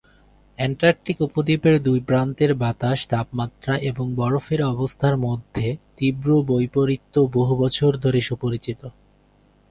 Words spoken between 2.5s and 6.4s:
বাতাস, তাপমাত্রা এবং বরফের অবস্থার মধ্যে তীব্র